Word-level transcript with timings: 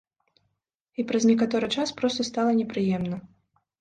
І 1.03 1.05
праз 1.11 1.23
некаторы 1.31 1.71
час 1.75 1.93
проста 1.99 2.21
стала 2.31 2.51
непрыемна. 2.61 3.17